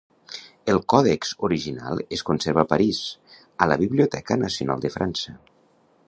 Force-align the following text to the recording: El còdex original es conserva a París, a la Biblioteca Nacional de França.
El 0.71 0.79
còdex 0.93 1.33
original 1.47 2.01
es 2.17 2.23
conserva 2.29 2.63
a 2.65 2.69
París, 2.71 3.01
a 3.65 3.67
la 3.73 3.77
Biblioteca 3.85 4.39
Nacional 4.45 4.83
de 4.87 4.91
França. 4.99 5.35